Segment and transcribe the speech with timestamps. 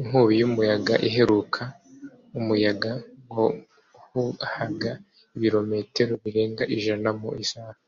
[0.00, 1.62] inkubi y'umuyaga iheruka,
[2.38, 2.90] umuyaga
[3.34, 4.90] wahuhaga
[5.36, 7.78] ibirometero birenga ijana mu isaha